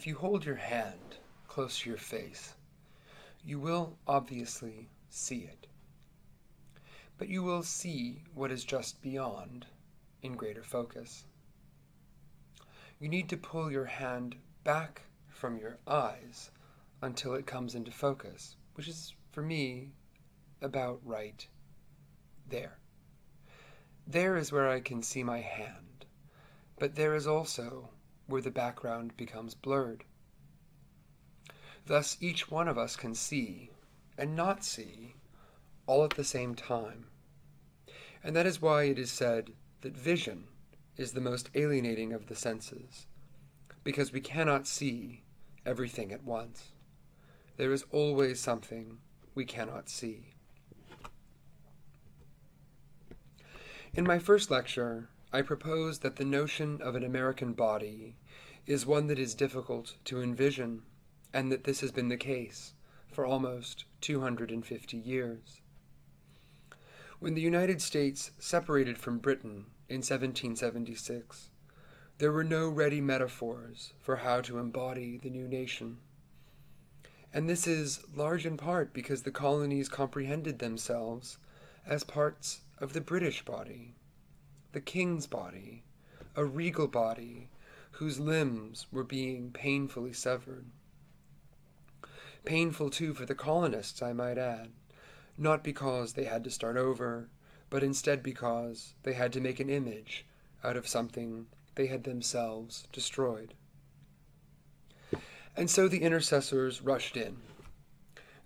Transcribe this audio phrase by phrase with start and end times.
[0.00, 2.54] if you hold your hand close to your face,
[3.44, 5.66] you will obviously see it.
[7.18, 9.66] But you will see what is just beyond
[10.22, 11.26] in greater focus.
[12.98, 16.50] You need to pull your hand back from your eyes
[17.02, 19.90] until it comes into focus, which is, for me,
[20.62, 21.46] about right
[22.48, 22.78] there.
[24.06, 26.06] There is where I can see my hand,
[26.78, 27.90] but there is also
[28.30, 30.04] where the background becomes blurred.
[31.86, 33.70] Thus, each one of us can see
[34.16, 35.14] and not see
[35.86, 37.06] all at the same time.
[38.22, 40.44] And that is why it is said that vision
[40.96, 43.06] is the most alienating of the senses,
[43.82, 45.22] because we cannot see
[45.64, 46.72] everything at once.
[47.56, 48.98] There is always something
[49.34, 50.34] we cannot see.
[53.94, 58.16] In my first lecture, I proposed that the notion of an American body
[58.70, 60.80] is one that is difficult to envision,
[61.32, 62.72] and that this has been the case
[63.10, 65.60] for almost 250 years.
[67.18, 71.50] When the United States separated from Britain in 1776,
[72.18, 75.96] there were no ready metaphors for how to embody the new nation.
[77.34, 81.38] And this is large in part because the colonies comprehended themselves
[81.84, 83.96] as parts of the British body,
[84.70, 85.82] the king's body,
[86.36, 87.48] a regal body
[88.00, 90.64] whose limbs were being painfully severed.
[92.46, 94.70] Painful too for the colonists, I might add,
[95.36, 97.28] not because they had to start over,
[97.68, 100.24] but instead because they had to make an image
[100.64, 103.52] out of something they had themselves destroyed.
[105.54, 107.36] And so the intercessors rushed in.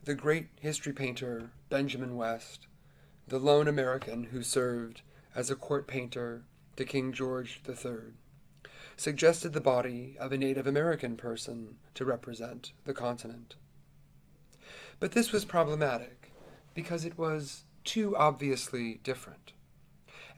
[0.02, 2.66] The great history painter Benjamin West,
[3.28, 6.42] the lone American who served as a court painter
[6.74, 8.14] to King George III,
[8.96, 13.56] suggested the body of a Native American person to represent the continent.
[15.00, 16.32] But this was problematic
[16.74, 19.52] because it was too obviously different,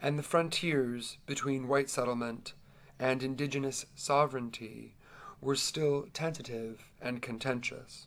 [0.03, 2.55] and the frontiers between white settlement
[2.99, 4.97] and indigenous sovereignty
[5.41, 8.06] were still tentative and contentious.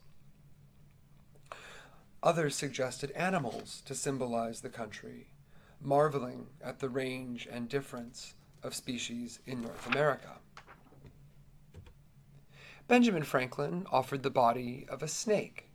[2.22, 5.28] Others suggested animals to symbolize the country,
[5.80, 10.38] marveling at the range and difference of species in North America.
[12.88, 15.70] Benjamin Franklin offered the body of a snake,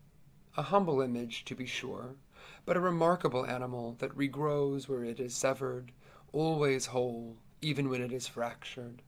[0.58, 2.16] a humble image to be sure,
[2.66, 5.92] but a remarkable animal that regrows where it is severed,
[6.34, 9.02] always whole, even when it is fractured.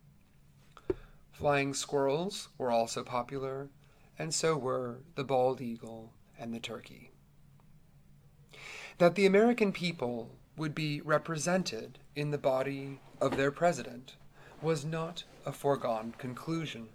[1.31, 3.69] Flying squirrels were also popular,
[4.17, 7.11] and so were the bald eagle and the turkey.
[8.97, 14.15] That the American people would be represented in the body of their president
[14.59, 16.89] was not a foregone conclusion.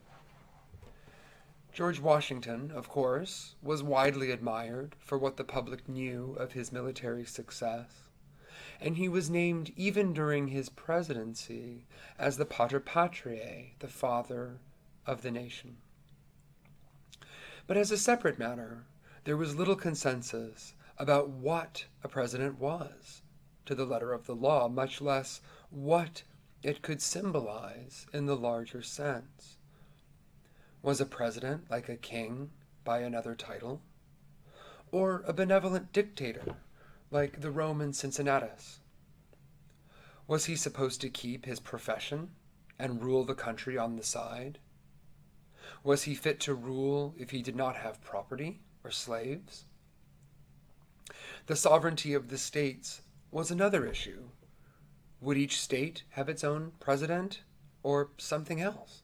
[1.73, 7.25] George Washington, of course, was widely admired for what the public knew of his military
[7.25, 8.03] success,
[8.81, 11.87] and he was named even during his presidency
[12.19, 14.59] as the Pater Patriae, the father
[15.07, 15.77] of the nation.
[17.69, 18.85] But as a separate matter,
[19.25, 23.22] there was little consensus about what a president was
[23.67, 25.41] to the letter of the law, much less
[25.71, 26.23] what
[26.63, 29.57] it could symbolize in the larger sense.
[30.83, 32.51] Was a president like a king
[32.85, 33.81] by another title?
[34.91, 36.57] Or a benevolent dictator
[37.11, 38.81] like the Roman Cincinnatus?
[40.27, 42.31] Was he supposed to keep his profession
[42.79, 44.59] and rule the country on the side?
[45.85, 49.65] Was he fit to rule if he did not have property or slaves?
[51.47, 54.29] The sovereignty of the states was another issue.
[55.23, 57.41] Would each state have its own president
[57.83, 59.03] or something else?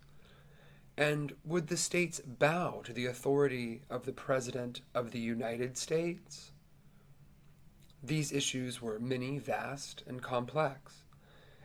[0.99, 6.53] And would the states bow to the authority of the President of the United States?
[8.03, 11.05] These issues were many, vast, and complex,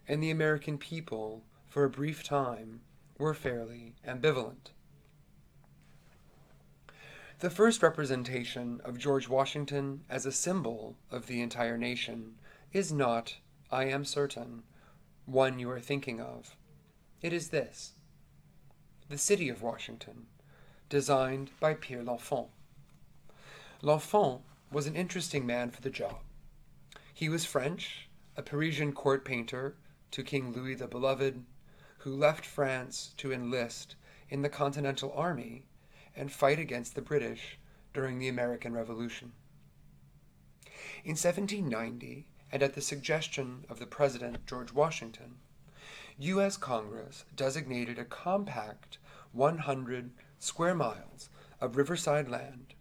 [0.08, 2.82] and the American people, for a brief time,
[3.18, 4.72] were fairly ambivalent.
[7.40, 12.36] The first representation of George Washington as a symbol of the entire nation
[12.74, 13.36] is not,
[13.72, 14.64] I am certain,
[15.26, 16.58] one you are thinking of.
[17.22, 17.94] It is this
[19.10, 20.26] the city of Washington,
[20.90, 22.48] designed by Pierre L'Enfant.
[23.84, 24.42] L'Enfant
[24.72, 26.22] was an interesting man for the job.
[27.14, 29.76] He was French, a Parisian court painter
[30.10, 31.44] to King Louis the Beloved,
[32.00, 33.96] who left France to enlist
[34.30, 35.66] in the Continental Army
[36.16, 37.60] and fight against the British
[37.94, 39.34] during the American Revolution.
[41.04, 45.38] In 1790, and at the suggestion of the President George Washington,
[46.20, 46.56] U.S.
[46.56, 49.00] Congress designated a compact
[49.32, 51.30] 100 square miles
[51.60, 52.76] of riverside land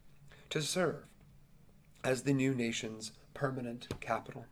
[0.51, 1.07] to serve
[2.05, 4.45] as the new nation's permanent capital.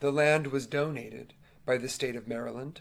[0.00, 1.32] The land was donated
[1.64, 2.80] by the state of Maryland,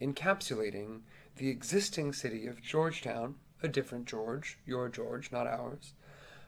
[0.00, 1.00] encapsulating
[1.36, 5.92] the existing city of Georgetown, a different George, your George, not ours,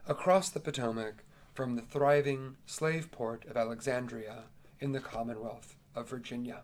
[0.06, 1.22] across the Potomac
[1.54, 4.44] from the thriving slave port of Alexandria
[4.80, 6.62] in the Commonwealth of Virginia.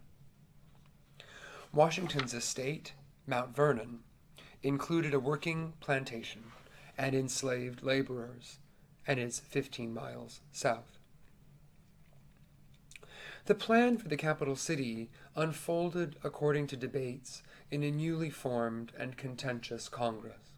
[1.73, 2.94] Washington's estate,
[3.26, 4.00] Mount Vernon,
[4.62, 6.44] included a working plantation
[6.96, 8.58] and enslaved laborers,
[9.06, 10.99] and is 15 miles south.
[13.44, 19.17] The plan for the capital city unfolded according to debates in a newly formed and
[19.17, 20.52] contentious Congress.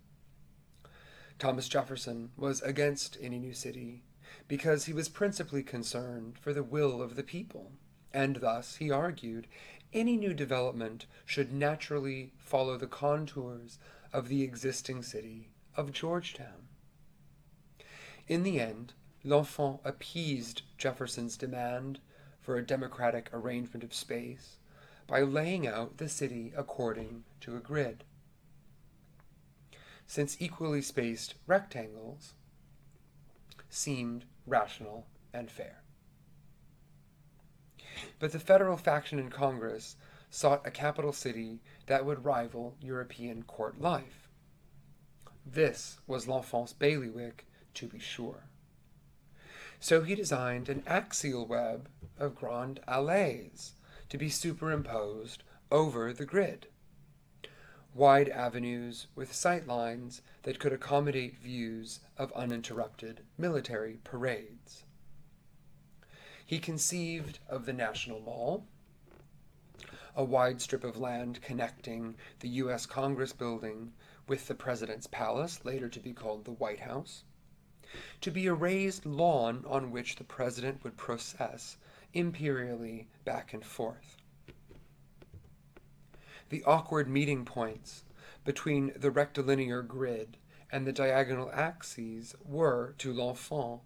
[1.38, 4.02] Thomas Jefferson was against any new city
[4.48, 7.72] because he was principally concerned for the will of the people,
[8.12, 9.46] and thus, he argued,
[9.92, 13.78] any new development should naturally follow the contours
[14.12, 16.68] of the existing city of Georgetown.
[18.28, 18.92] In the end,
[19.24, 22.00] L'Enfant appeased Jefferson's demand
[22.40, 24.56] for a democratic arrangement of space
[25.06, 28.04] by laying out the city according to a grid.
[30.06, 32.34] Since equally spaced rectangles
[33.70, 35.82] seemed rational and fair.
[38.18, 39.96] But the federal faction in Congress
[40.30, 44.28] sought a capital city that would rival European court life.
[45.44, 48.44] This was L'Enfant's bailiwick, to be sure.
[49.80, 51.88] So he designed an axial web
[52.18, 53.72] of grand allées
[54.10, 56.66] to be superimposed over the grid.
[57.94, 64.84] Wide avenues with sight lines that could accommodate views of uninterrupted military parades.
[66.46, 68.64] He conceived of the National Mall,
[70.14, 72.86] a wide strip of land connecting the U.S.
[72.86, 73.92] Congress building
[74.28, 77.24] with the President's Palace, later to be called the White House,
[78.20, 81.76] to be a raised lawn on which the President would process
[82.14, 84.16] imperially back and forth.
[86.50, 88.02] The awkward meeting points
[88.44, 90.36] between the rectilinear grid
[90.72, 93.80] and the diagonal axes were, to L'Enfant,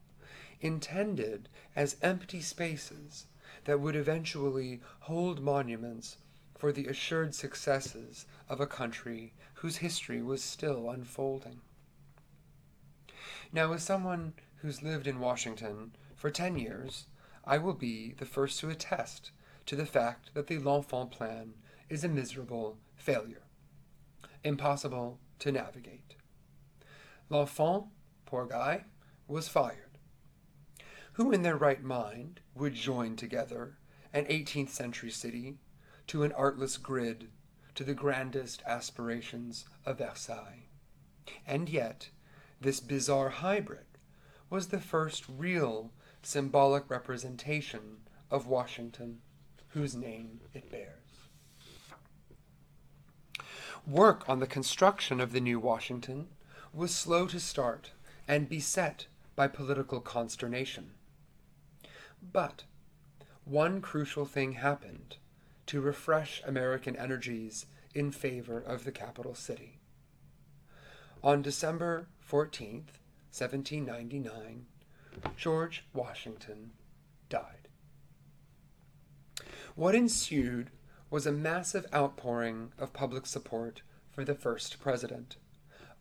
[0.61, 3.27] intended as empty spaces
[3.65, 6.17] that would eventually hold monuments
[6.57, 11.61] for the assured successes of a country whose history was still unfolding.
[13.53, 17.07] Now, as someone who's lived in Washington for 10 years,
[17.45, 19.33] I will be the first to attest
[19.67, 21.55] to the fact that the L'Enfant plan
[21.95, 23.45] is a miserable failure,
[24.43, 26.17] impossible to navigate.
[27.29, 27.85] L'Enfant,
[28.27, 28.85] poor guy,
[29.29, 29.97] was fired.
[31.13, 33.79] Who in their right mind would join together
[34.13, 35.59] an 18th century city
[36.09, 37.29] to an artless grid
[37.77, 40.67] to the grandest aspirations of Versailles?
[41.47, 42.09] And yet,
[42.61, 43.87] this bizarre hybrid
[44.51, 45.93] was the first real
[46.25, 47.99] symbolic representation
[48.33, 49.21] of Washington,
[49.69, 51.04] whose name it bears.
[53.87, 56.29] Work on the construction of the new Washington
[56.73, 57.91] was slow to start
[58.27, 60.93] and beset by political consternation.
[62.33, 62.65] But
[63.45, 65.19] one crucial thing happened
[65.67, 69.79] to refresh American energies in favor of the capital city.
[71.23, 73.01] On December 14th,
[73.33, 74.65] 1799,
[75.37, 76.73] George Washington
[77.29, 77.69] died.
[79.75, 80.71] What ensued
[81.15, 85.37] was a massive outpouring of public support for the first president,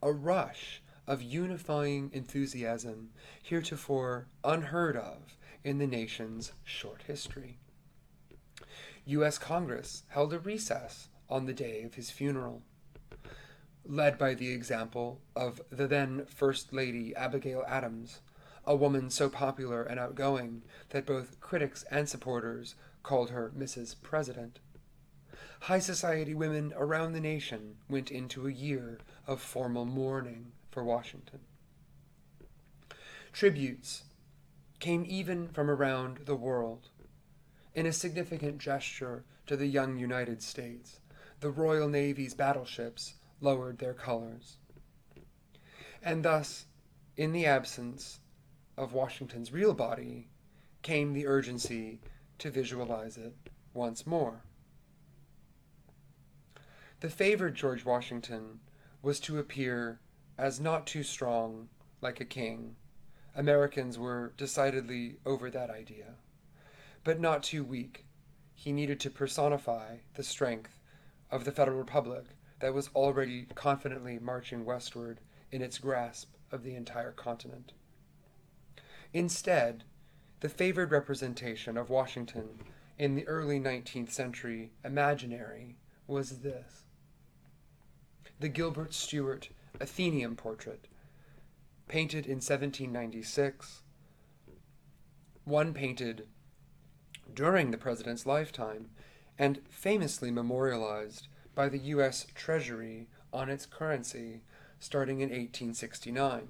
[0.01, 3.11] a rush of unifying enthusiasm
[3.43, 7.59] heretofore unheard of in the nation's short history.
[9.05, 9.37] U.S.
[9.37, 12.63] Congress held a recess on the day of his funeral.
[13.85, 18.21] Led by the example of the then First Lady Abigail Adams,
[18.65, 23.95] a woman so popular and outgoing that both critics and supporters called her Mrs.
[24.01, 24.57] President.
[25.61, 31.39] High society women around the nation went into a year of formal mourning for Washington.
[33.31, 34.03] Tributes
[34.79, 36.89] came even from around the world.
[37.73, 40.99] In a significant gesture to the young United States,
[41.39, 44.57] the Royal Navy's battleships lowered their colors.
[46.01, 46.65] And thus,
[47.15, 48.19] in the absence
[48.77, 50.27] of Washington's real body
[50.81, 51.99] came the urgency
[52.39, 53.35] to visualize it
[53.73, 54.43] once more.
[57.03, 58.61] The favored George Washington
[59.01, 59.99] was to appear
[60.37, 61.67] as not too strong
[61.99, 62.77] like a king.
[63.35, 66.15] Americans were decidedly over that idea.
[67.03, 68.05] But not too weak.
[68.53, 70.79] He needed to personify the strength
[71.29, 72.23] of the Federal Republic
[72.61, 75.19] that was already confidently marching westward
[75.51, 77.73] in its grasp of the entire continent.
[79.11, 79.83] Instead,
[80.39, 82.59] the favored representation of Washington
[82.97, 85.75] in the early 19th century imaginary
[86.07, 86.82] was this
[88.39, 89.49] the Gilbert Stuart
[89.79, 90.87] Athenaeum portrait,
[91.87, 93.81] painted in 1796,
[95.45, 96.27] one painted
[97.33, 98.89] during the president's lifetime
[99.37, 102.27] and famously memorialized by the U.S.
[102.35, 104.41] Treasury on its currency
[104.79, 106.49] starting in 1869.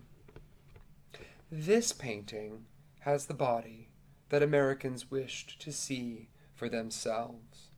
[1.51, 2.65] This painting
[3.01, 3.89] has the body
[4.29, 7.69] that Americans wished to see for themselves.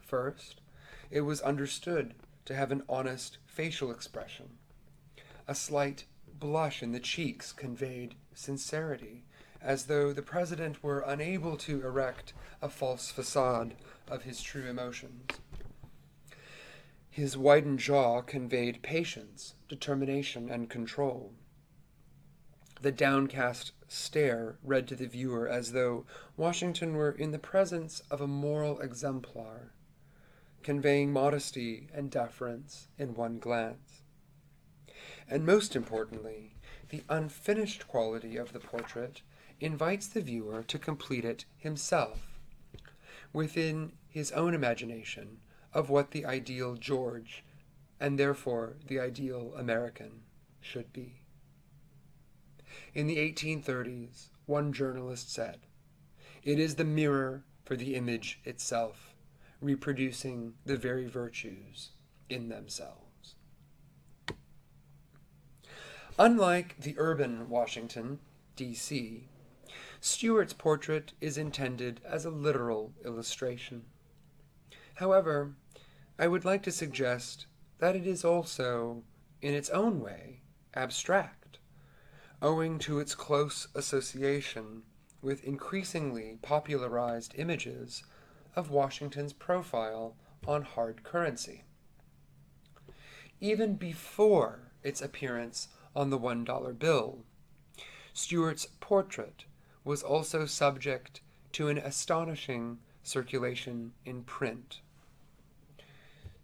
[0.00, 0.60] First,
[1.10, 4.50] it was understood to have an honest facial expression.
[5.46, 6.04] A slight
[6.38, 9.24] blush in the cheeks conveyed sincerity,
[9.60, 13.74] as though the president were unable to erect a false facade
[14.08, 15.24] of his true emotions.
[17.08, 21.32] His widened jaw conveyed patience, determination, and control.
[22.80, 26.06] The downcast stare read to the viewer as though
[26.36, 29.72] Washington were in the presence of a moral exemplar,
[30.62, 34.02] conveying modesty and deference in one glance.
[35.28, 36.56] And most importantly,
[36.90, 39.22] the unfinished quality of the portrait
[39.60, 42.38] invites the viewer to complete it himself,
[43.32, 45.38] within his own imagination
[45.72, 47.44] of what the ideal George,
[47.98, 50.22] and therefore the ideal American,
[50.60, 51.22] should be.
[52.94, 55.60] In the 1830s, one journalist said,
[56.42, 59.11] It is the mirror for the image itself,
[59.62, 61.90] reproducing the very virtues
[62.28, 63.36] in themselves.
[66.18, 68.18] Unlike the urban Washington,
[68.56, 69.28] D.C.,
[70.00, 73.84] Stuart's portrait is intended as a literal illustration.
[74.96, 75.54] However,
[76.18, 77.46] I would like to suggest
[77.78, 79.04] that it is also,
[79.40, 80.42] in its own way,
[80.74, 81.58] abstract,
[82.42, 84.82] owing to its close association
[85.22, 88.02] with increasingly popularized images
[88.54, 90.14] of Washington's profile
[90.46, 91.64] on hard currency.
[93.40, 97.24] Even before its appearance on the $1 bill,
[98.12, 99.44] Stuart's portrait
[99.84, 101.20] was also subject
[101.52, 104.80] to an astonishing circulation in print.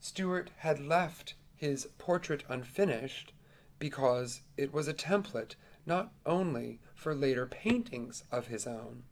[0.01, 3.33] Stuart had left his portrait unfinished
[3.79, 5.55] because it was a template
[5.87, 9.05] not only for later paintings of his own,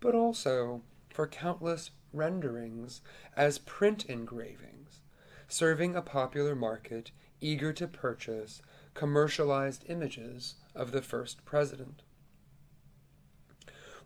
[0.00, 3.00] but also for countless renderings
[3.36, 5.00] as print engravings,
[5.48, 8.62] serving a popular market eager to purchase
[8.94, 12.02] commercialized images of the first president.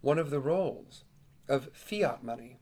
[0.00, 1.04] One of the roles
[1.48, 2.58] of fiat money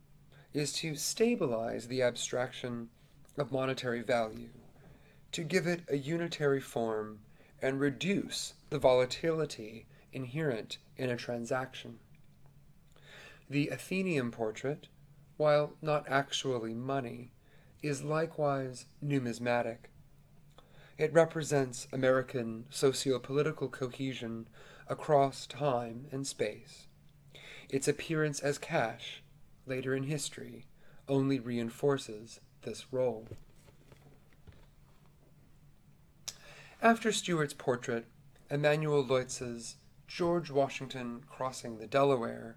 [0.52, 2.88] is to stabilize the abstraction
[3.36, 4.50] of monetary value,
[5.32, 7.20] to give it a unitary form
[7.60, 11.98] and reduce the volatility inherent in a transaction.
[13.50, 14.88] The Athenaeum portrait,
[15.36, 17.32] while not actually money,
[17.82, 19.90] is likewise numismatic.
[20.96, 24.48] It represents American socio-political cohesion
[24.88, 26.86] across time and space.
[27.68, 29.22] Its appearance as cash,
[29.66, 30.66] later in history,
[31.08, 33.26] only reinforces this role.
[36.80, 38.06] After Stuart's portrait,
[38.50, 39.76] Emanuel Leutze's
[40.06, 42.56] George Washington crossing the Delaware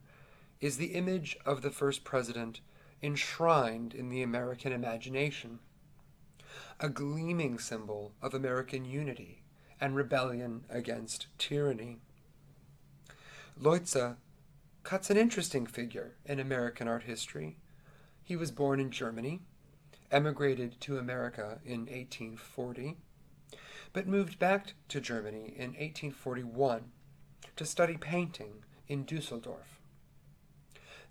[0.59, 2.59] is the image of the first president
[3.01, 5.59] enshrined in the American imagination,
[6.79, 9.43] a gleaming symbol of American unity
[9.79, 11.99] and rebellion against tyranny.
[13.59, 14.15] Leutze
[14.83, 17.57] cuts an interesting figure in American art history.
[18.23, 19.41] He was born in Germany
[20.11, 22.97] emigrated to America in 1840,
[23.93, 26.91] but moved back to Germany in 1841
[27.55, 29.79] to study painting in Dusseldorf.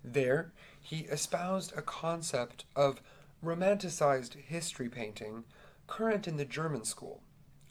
[0.03, 0.51] There,
[0.87, 3.01] he espoused a concept of
[3.43, 5.43] romanticized history painting
[5.85, 7.21] current in the German school,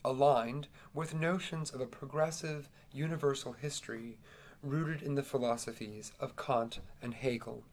[0.04, 4.18] aligned with notions of a progressive universal history
[4.62, 7.64] rooted in the philosophies of Kant and Hegel.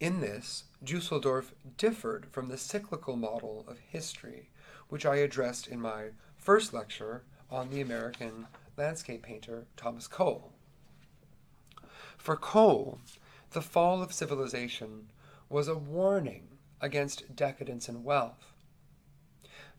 [0.00, 4.48] In this, Dusseldorf differed from the cyclical model of history,
[4.88, 8.46] which I addressed in my first lecture on the American
[8.78, 10.54] landscape painter Thomas Cole.
[12.16, 12.98] For Cole,
[13.52, 15.08] the fall of civilization
[15.48, 16.48] was a warning
[16.80, 18.52] against decadence and wealth.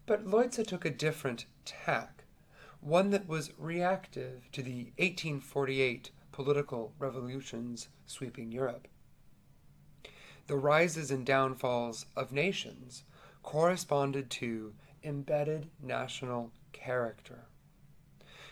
[0.06, 2.24] But Leutze took a different tack,
[2.82, 8.88] one that was reactive to the 1848 political revolutions sweeping Europe
[10.48, 13.04] the rises and downfalls of nations
[13.42, 17.46] corresponded to embedded national character.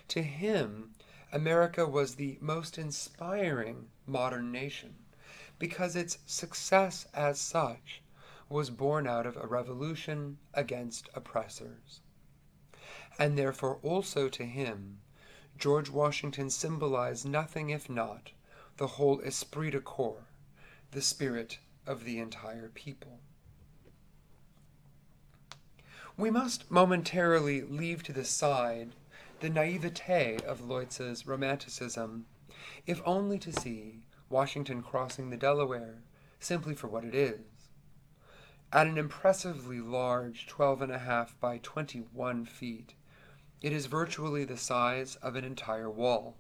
[0.10, 0.92] To him,
[1.32, 4.96] America was the most inspiring modern nation
[5.62, 8.02] because its success as such
[8.50, 12.00] was born out of a revolution against oppressors.
[13.20, 15.02] And therefore, also to him,
[15.60, 18.32] George Washington symbolized nothing if not
[18.78, 20.26] the whole esprit de corps,
[20.90, 23.20] the spirit of the entire people.
[26.18, 28.96] We must momentarily leave to the side
[29.42, 32.26] the naivete of Leutze's romanticism,
[32.88, 36.02] if only to see Washington crossing the Delaware
[36.40, 37.42] simply for what it is.
[38.74, 42.96] At an impressively large 12.5 by 21 feet,
[43.62, 46.38] it is virtually the size of an entire wall,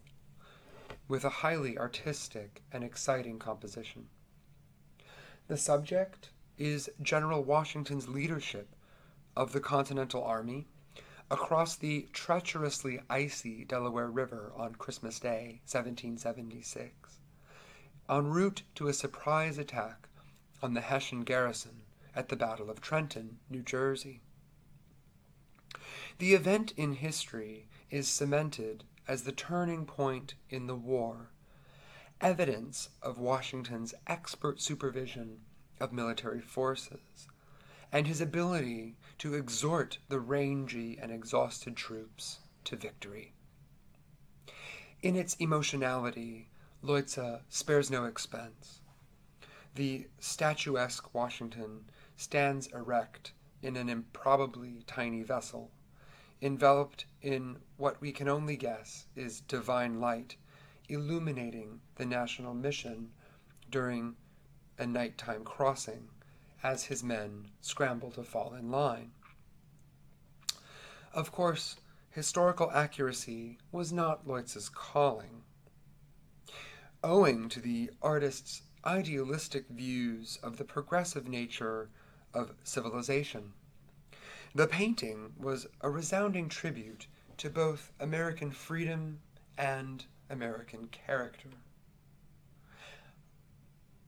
[1.07, 4.07] with a highly artistic and exciting composition.
[5.47, 8.73] The subject is General Washington's leadership
[9.35, 10.67] of the Continental Army
[11.29, 17.20] across the treacherously icy Delaware River on Christmas Day, 1776,
[18.11, 20.09] en route to a surprise attack
[20.61, 24.19] on the Hessian garrison at the Battle of Trenton, New Jersey.
[26.19, 31.29] The event in history is cemented as the turning point in the war,
[32.19, 35.39] evidence of Washington's expert supervision
[35.79, 37.27] of military forces
[37.93, 43.33] and his ability to exhort the rangy and exhausted troops to victory.
[45.01, 46.50] In its emotionality,
[46.83, 48.81] Leutze spares no expense.
[49.75, 51.85] The statuesque Washington
[52.15, 55.71] stands erect in an improbably tiny vessel,
[56.41, 60.35] enveloped in what we can only guess is divine light,
[60.89, 63.11] illuminating the national mission
[63.69, 64.15] during
[64.77, 66.09] a nighttime crossing
[66.63, 69.11] as his men scramble to fall in line.
[71.13, 71.75] Of course,
[72.09, 75.43] historical accuracy was not Leutze's calling.
[77.03, 81.89] Owing to the artist's idealistic views of the progressive nature
[82.31, 83.53] of civilization,
[84.53, 89.19] the painting was a resounding tribute to both American freedom
[89.57, 91.49] and American character.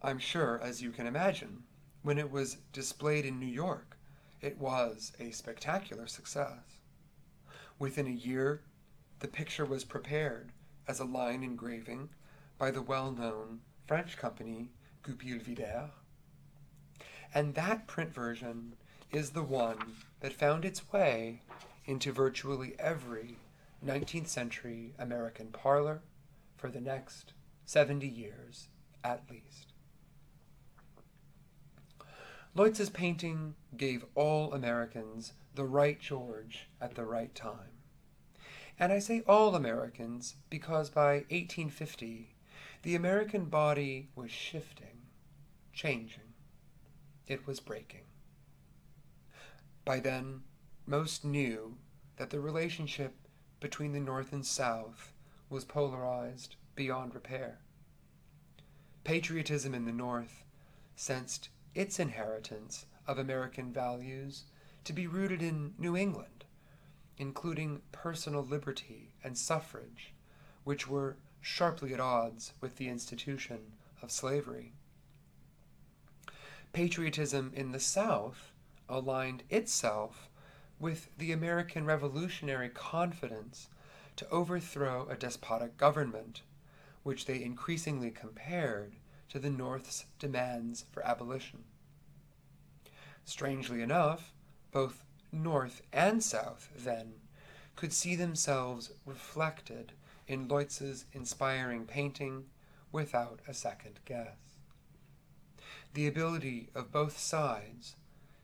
[0.04, 1.64] I'm sure, as you can imagine,
[2.04, 3.98] when it was displayed in New York,
[4.40, 6.78] it was a spectacular success.
[7.80, 8.62] Within a year,
[9.18, 10.52] the picture was prepared
[10.88, 12.10] as a line engraving
[12.64, 14.70] by the well known French company
[15.02, 15.90] Goupil Vibert.
[17.34, 18.76] And that print version
[19.12, 21.42] is the one that found its way
[21.84, 23.36] into virtually every
[23.86, 26.04] 19th century American parlor
[26.56, 27.34] for the next
[27.66, 28.70] 70 years
[29.04, 29.74] at least.
[32.56, 37.82] Leutze's painting gave all Americans the right George at the right time.
[38.80, 42.33] And I say all Americans because by 1850,
[42.84, 45.04] the American body was shifting,
[45.72, 46.34] changing.
[47.28, 48.04] It was breaking.
[49.86, 50.42] By then,
[50.86, 51.78] most knew
[52.18, 53.16] that the relationship
[53.62, 55.14] between the North and South
[55.50, 57.60] was polarized beyond repair.
[59.06, 60.44] Patriotism in the North
[60.98, 64.44] sensed its inheritance of American values
[64.84, 66.44] to be rooted in New England,
[67.18, 70.14] including personal liberty and suffrage,
[70.66, 73.60] which were sharply at odds with the institution
[74.02, 74.72] of slavery.
[76.72, 78.54] Patriotism in the South
[78.88, 80.30] aligned itself
[80.80, 83.68] with the American revolutionary confidence
[84.16, 86.42] to overthrow a despotic government,
[87.04, 88.96] which they increasingly compared
[89.28, 91.66] to the North's demands for abolition.
[93.26, 94.32] Strangely enough,
[94.72, 97.16] both North and South, then,
[97.76, 99.92] could see themselves reflected
[100.28, 102.46] in Leutze's inspiring painting
[102.92, 104.38] without a second guess.
[105.94, 107.96] The ability of both sides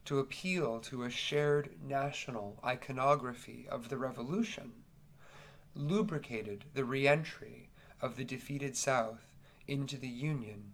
[0.06, 4.72] to appeal to a shared national iconography of the Revolution
[5.76, 7.70] lubricated the reentry
[8.02, 9.34] of the defeated South
[9.68, 10.74] into the Union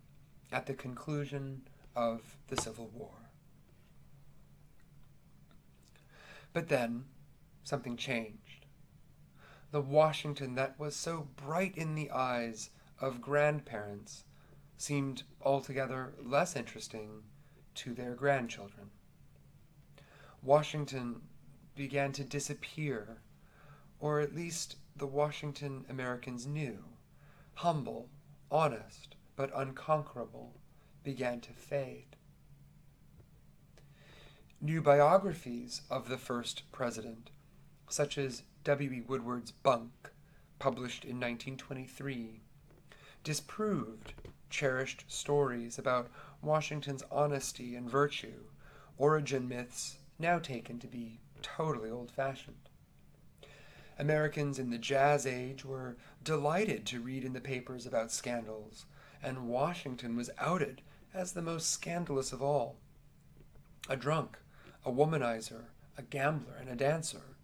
[0.51, 3.29] at the conclusion of the Civil War.
[6.53, 7.05] But then,
[7.63, 8.44] something changed.
[9.75, 12.69] The Washington that was so bright in the eyes
[13.01, 14.23] of grandparents
[14.77, 17.23] seemed altogether less interesting
[17.73, 18.91] to their grandchildren.
[20.41, 21.23] Washington
[21.75, 23.17] began to disappear,
[23.99, 26.79] or at least the Washington Americans knew,
[27.55, 28.07] humble,
[28.49, 30.53] honest, but unconquerable,
[31.03, 32.15] began to fade.
[34.61, 37.29] new biographies of the first president,
[37.89, 38.99] such as W.E.
[39.01, 40.09] Woodward's Bunk,
[40.57, 42.41] published in 1923,
[43.23, 44.13] disproved
[44.49, 46.09] cherished stories about
[46.41, 48.45] Washington's honesty and virtue,
[48.97, 52.69] origin myths now taken to be totally old fashioned.
[53.99, 58.87] Americans in the Jazz Age were delighted to read in the papers about scandals,
[59.21, 60.81] and Washington was outed
[61.13, 62.77] as the most scandalous of all.
[63.87, 64.39] A drunk,
[64.83, 65.65] a womanizer,
[65.99, 67.34] a gambler, and a dancer.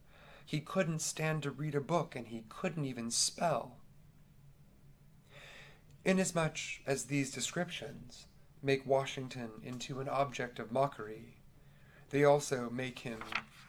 [0.52, 3.78] He couldn't stand to read a book, and he couldn't even spell.
[6.04, 8.26] Inasmuch as these descriptions
[8.62, 11.38] make Washington into an object of mockery,
[12.10, 13.20] they also make him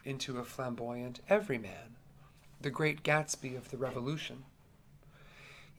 [0.04, 1.94] into a flamboyant everyman,
[2.60, 4.42] the great Gatsby of the Revolution.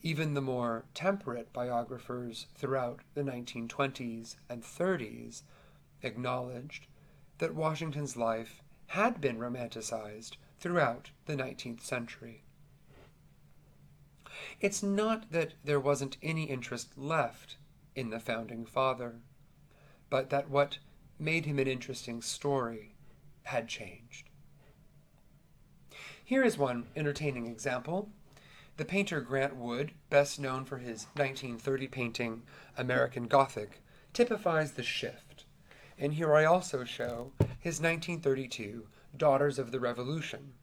[0.04, 5.42] Even the more temperate biographers throughout the 1920s and 30s
[6.02, 6.88] acknowledged
[7.40, 12.42] that Washington's life had been romanticized throughout the 19th century.
[14.62, 17.58] It's not that there wasn't any interest left
[17.98, 19.16] in the founding father,
[20.10, 20.78] but that what
[21.20, 22.96] made him an interesting story
[23.44, 24.30] had changed.
[26.24, 28.08] Here is one entertaining example.
[28.78, 32.44] The painter Grant Wood, best known for his 1930 painting
[32.78, 33.82] American Gothic,
[34.14, 35.44] typifies the shift.
[36.00, 40.54] And here I also show his 1932 Daughters of the Revolution,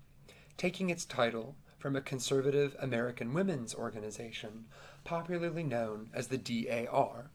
[0.56, 4.66] taking its title from a conservative American women's organization,
[5.04, 7.30] popularly known as the DAR,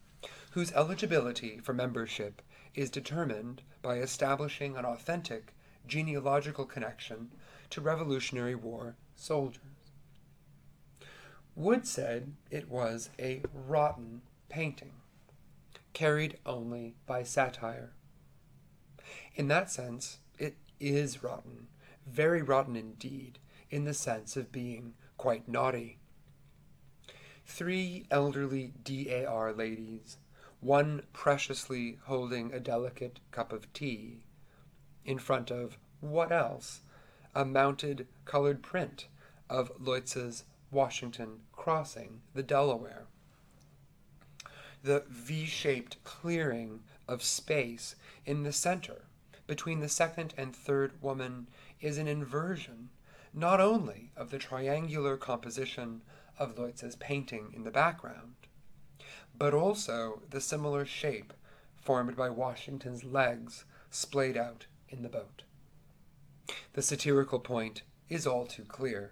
[0.52, 2.42] whose eligibility for membership
[2.74, 5.54] is determined by establishing an authentic
[5.88, 7.32] genealogical connection
[7.70, 9.62] to Revolutionary War soldiers.
[11.56, 14.92] Wood said it was a rotten painting,
[15.94, 17.94] carried only by satire.
[19.36, 20.18] In that sense,
[20.80, 21.68] is rotten,
[22.08, 25.98] very rotten indeed, in the sense of being quite naughty.
[27.46, 30.18] Three elderly DAR ladies,
[30.60, 34.24] one preciously holding a delicate cup of tea,
[35.06, 36.82] in front of what else?
[37.34, 39.08] A mounted colored print
[39.50, 43.06] of Leutze's Washington crossing the Delaware.
[44.84, 49.06] The V shaped clearing of space in the center
[49.48, 51.48] between the second and third woman
[51.82, 52.90] is an inversion
[53.34, 56.02] not only of the triangular composition
[56.40, 58.36] of Leutze's painting in the background,
[59.38, 61.34] but also the similar shape
[61.76, 65.44] formed by Washington's legs splayed out in the boat.
[66.74, 69.12] The satirical point is all too clear.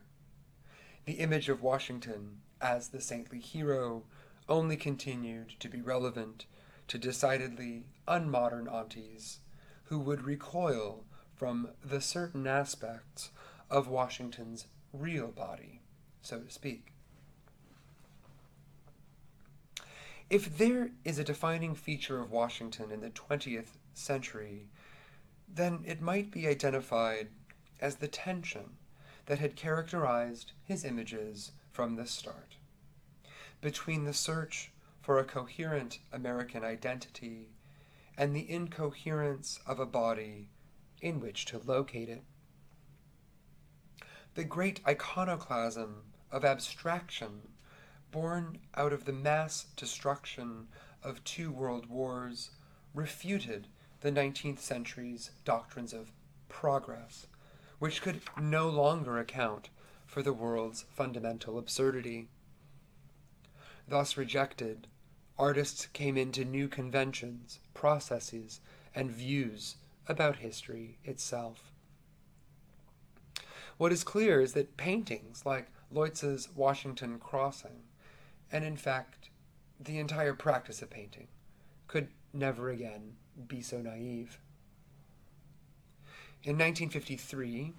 [1.05, 4.03] The image of Washington as the saintly hero
[4.47, 6.45] only continued to be relevant
[6.87, 9.39] to decidedly unmodern aunties
[9.85, 11.03] who would recoil
[11.35, 13.31] from the certain aspects
[13.69, 15.81] of Washington's real body,
[16.21, 16.93] so to speak.
[20.29, 24.69] If there is a defining feature of Washington in the 20th century,
[25.47, 27.27] then it might be identified
[27.79, 28.77] as the tension
[29.25, 32.55] that had characterized his images from the start
[33.63, 37.47] between the search for a coherent American identity
[38.17, 40.49] and the incoherence of a body
[41.01, 42.23] in which to locate it
[44.35, 47.41] the great iconoclasm of abstraction
[48.09, 50.67] born out of the mass destruction
[51.03, 52.49] of two world wars
[52.93, 53.67] refuted
[54.01, 56.11] the 19th century's doctrines of
[56.49, 57.27] progress,
[57.79, 59.69] which could no longer account
[60.05, 62.27] for the world's fundamental absurdity.
[63.87, 64.87] Thus rejected,
[65.37, 68.61] artists came into new conventions, processes,
[68.95, 71.71] and views about history itself.
[73.77, 77.83] What is clear is that paintings like Leutze's Washington Crossing,
[78.51, 79.29] and in fact
[79.79, 81.27] the entire practice of painting,
[81.87, 83.15] could never again
[83.47, 84.39] be so naive.
[86.43, 87.73] In 1953,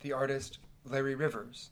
[0.00, 1.70] the artist Larry Rivers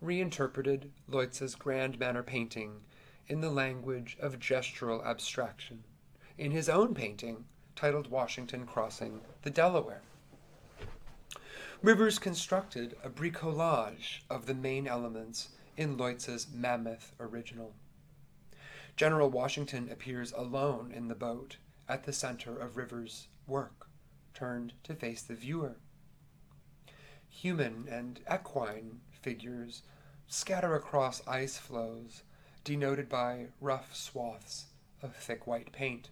[0.00, 2.80] reinterpreted Leutze's Grand Manner painting
[3.28, 5.84] in the language of gestural abstraction
[6.38, 10.02] in his own painting titled Washington Crossing the Delaware.
[11.82, 17.74] Rivers constructed a bricolage of the main elements in Leutze's mammoth original.
[18.96, 21.58] General Washington appears alone in the boat
[21.88, 23.88] at the center of Rivers' work,
[24.32, 25.76] turned to face the viewer.
[27.28, 29.82] Human and equine figures
[30.26, 32.22] scatter across ice floes,
[32.66, 34.64] denoted by rough swaths
[35.00, 36.10] of thick white paint.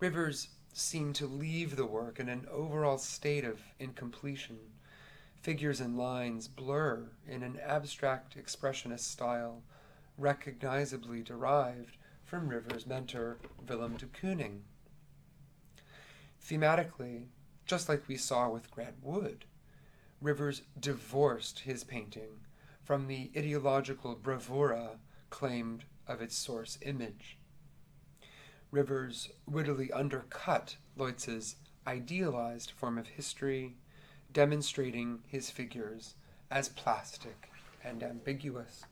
[0.00, 4.56] Rivers seem to leave the work in an overall state of incompletion.
[5.42, 9.62] Figures and lines blur in an abstract expressionist style,
[10.16, 13.36] recognizably derived from Rivers' mentor
[13.68, 14.60] Willem de Kooning.
[16.42, 17.26] Thematically,
[17.66, 19.44] just like we saw with Grant Wood,
[20.22, 22.43] Rivers divorced his painting
[22.84, 24.98] from the ideological bravura
[25.30, 27.38] claimed of its source image.
[28.70, 33.76] Rivers wittily undercut Leutze's idealized form of history,
[34.32, 36.14] demonstrating his figures
[36.50, 37.50] as plastic
[37.82, 38.84] and ambiguous.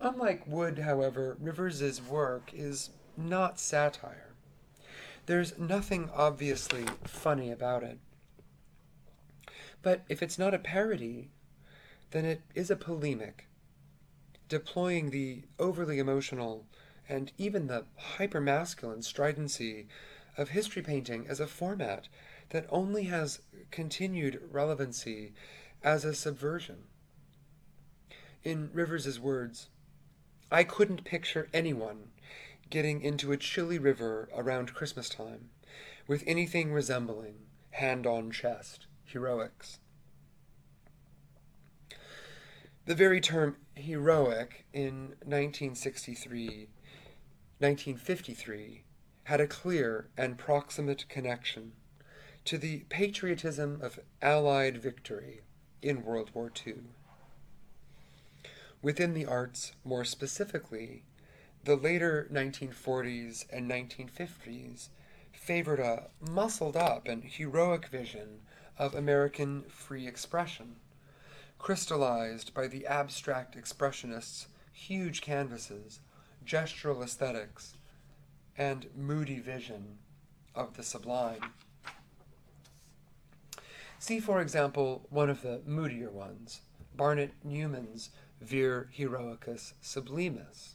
[0.00, 4.34] Unlike Wood, however, Rivers's work is not satire.
[5.26, 7.98] There's nothing obviously funny about it.
[9.82, 11.30] But if it's not a parody,
[12.10, 13.46] then it is a polemic,
[14.48, 16.66] deploying the overly emotional
[17.08, 17.84] and even the
[18.16, 19.86] hypermasculine stridency
[20.36, 22.08] of history painting as a format
[22.50, 23.40] that only has
[23.70, 25.32] continued relevancy
[25.82, 26.84] as a subversion.
[28.44, 29.68] In Rivers's words,
[30.50, 32.10] I couldn't picture anyone
[32.70, 35.50] getting into a chilly river around Christmas time
[36.06, 37.34] with anything resembling
[37.70, 39.78] hand on chest heroics.
[42.86, 46.68] The very term heroic in 1963
[47.58, 48.84] 1953
[49.24, 51.72] had a clear and proximate connection
[52.44, 55.40] to the patriotism of Allied victory
[55.82, 56.74] in World War II.
[58.80, 61.02] Within the arts, more specifically,
[61.64, 64.90] the later 1940s and 1950s
[65.32, 68.42] favored a muscled up and heroic vision
[68.78, 70.76] of American free expression,
[71.58, 76.00] crystallized by the abstract expressionists' huge canvases
[76.46, 77.74] gestural aesthetics,
[78.56, 79.98] and moody vision
[80.54, 81.52] of the sublime.
[83.98, 86.60] See, for example, one of the moodier ones,
[86.94, 90.74] Barnett Newman's Vir Heroicus Sublimis,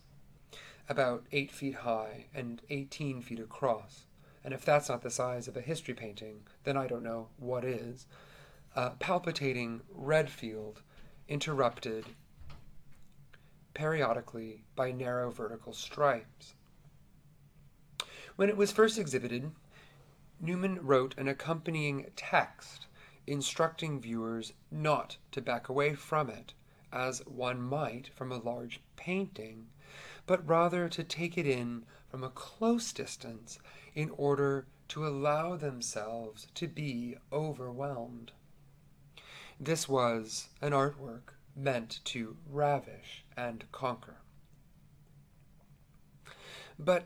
[0.90, 4.02] about 8 feet high and 18 feet across.
[4.44, 7.64] And if that's not the size of a history painting, then I don't know what
[7.64, 8.08] is.
[8.74, 10.82] A palpitating red field
[11.28, 12.06] interrupted
[13.74, 16.56] periodically by narrow vertical stripes.
[18.38, 19.52] When it was first exhibited,
[20.40, 22.88] Newman wrote an accompanying text
[23.28, 26.54] instructing viewers not to back away from it,
[26.94, 29.68] as one might from a large painting,
[30.26, 33.60] but rather to take it in from a close distance
[33.96, 38.32] in order to allow themselves to be overwhelmed.
[39.64, 44.18] This was an artwork meant to ravish and conquer.
[46.80, 47.06] But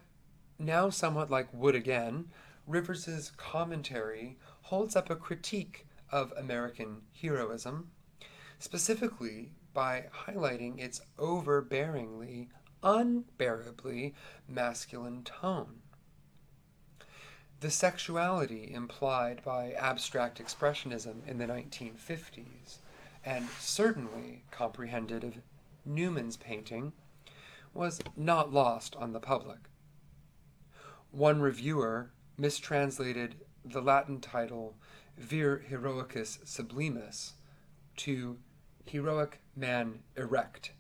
[0.58, 2.30] now, somewhat like Wood again,
[2.66, 7.92] Rivers's commentary holds up a critique of American heroism,
[8.58, 12.48] specifically by highlighting its overbearingly,
[12.82, 14.16] unbearably
[14.48, 15.82] masculine tone.
[17.62, 22.80] The sexuality implied by abstract expressionism in the 1950s
[23.26, 25.38] and certainly comprehended of
[25.86, 26.94] Newman's painting,
[27.74, 29.60] was not lost on the public.
[31.12, 34.76] One reviewer mistranslated the Latin title
[35.18, 37.34] Vir Heroicus Sublimis
[37.98, 38.38] to
[38.86, 40.72] Heroic Man Erect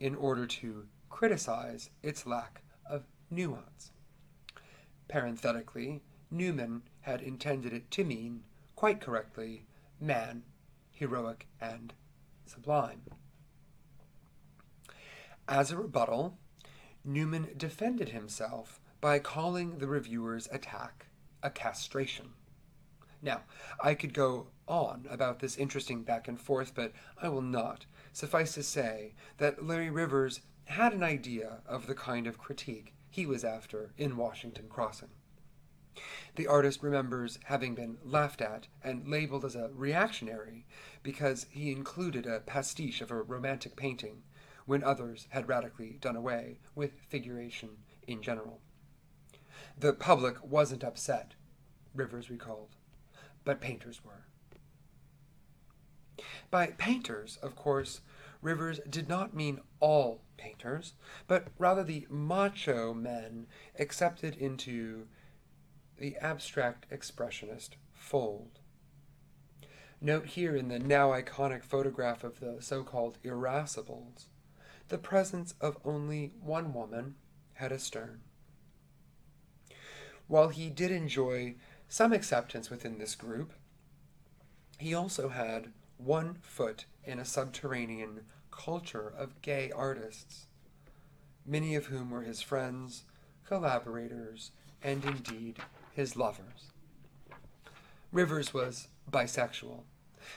[0.00, 3.92] in order to criticize its lack of nuance.
[5.08, 8.42] Parenthetically, Newman had intended it to mean,
[8.74, 9.64] quite correctly,
[10.00, 10.42] man
[10.96, 11.92] heroic, and
[12.46, 13.02] sublime.
[15.46, 16.38] As a rebuttal,
[17.04, 21.06] Newman defended himself by calling the reviewer's attack
[21.42, 22.30] a castration.
[23.22, 23.42] Now,
[23.80, 27.86] I could go on about this interesting back and forth, but I will not.
[28.12, 33.24] Suffice to say that Larry Rivers had an idea of the kind of critique he
[33.24, 35.08] was after in Washington Crossing.
[36.34, 40.66] The artist remembers having been laughed at and labeled as a reactionary
[41.02, 44.24] because he included a pastiche of a romantic painting
[44.66, 48.60] when others had radically done away with figuration in general.
[49.78, 51.36] The public wasn't upset,
[51.94, 52.76] Rivers recalled,
[53.46, 54.26] but painters were.
[56.50, 58.02] By painters, of course,
[58.42, 60.94] Rivers did not mean all painters,
[61.26, 63.46] but rather the macho men
[63.78, 65.06] accepted into
[65.98, 68.58] the abstract expressionist fold.
[70.00, 74.26] Note here in the now iconic photograph of the so called irascibles,
[74.88, 77.14] the presence of only one woman,
[77.54, 78.20] Hedda Sterne.
[80.28, 81.54] While he did enjoy
[81.88, 83.52] some acceptance within this group,
[84.78, 88.20] he also had one foot in a subterranean
[88.56, 90.46] culture of gay artists,
[91.44, 93.04] many of whom were his friends,
[93.46, 94.50] collaborators,
[94.82, 95.58] and indeed
[95.94, 96.72] his lovers.
[98.12, 99.82] Rivers was bisexual,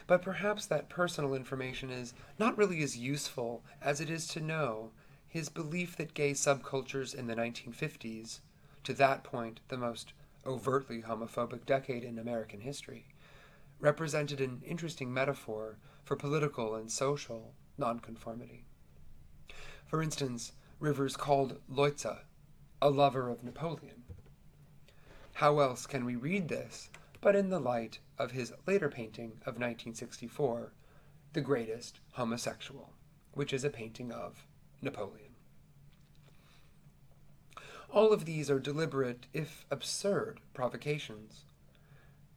[0.06, 4.92] but perhaps that personal information is not really as useful as it is to know
[5.28, 8.40] his belief that gay subcultures in the 1950s,
[8.84, 10.14] to that point the most
[10.46, 13.06] overtly homophobic decade in American history,
[13.80, 18.66] represented an interesting metaphor for political and social nonconformity.
[19.86, 22.26] For instance, Rivers called Leutze
[22.82, 24.04] a lover of Napoleon.
[25.34, 26.90] How else can we read this
[27.22, 30.72] but in the light of his later painting of 1964,
[31.34, 32.94] The Greatest Homosexual,
[33.34, 34.46] which is a painting of
[34.82, 35.36] Napoleon?
[37.92, 41.46] All of these are deliberate, if absurd, provocations.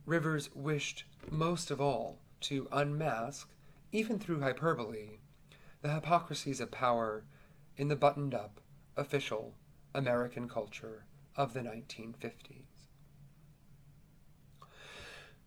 [0.07, 3.49] Rivers wished most of all to unmask,
[3.93, 5.19] even through hyperbole,
[5.83, 7.25] the hypocrisies of power
[7.77, 8.61] in the buttoned up,
[8.97, 9.55] official
[9.95, 11.05] American culture
[11.37, 12.63] of the 1950s.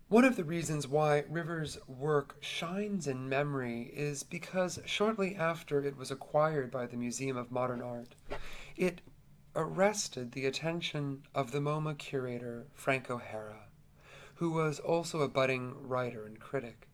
[0.07, 5.97] One of the reasons why Rivers' work shines in memory is because shortly after it
[5.97, 8.13] was acquired by the Museum of Modern Art,
[8.75, 9.01] it
[9.55, 13.69] arrested the attention of the MoMA curator Frank O'Hara,
[14.35, 16.87] who was also a budding writer and critic.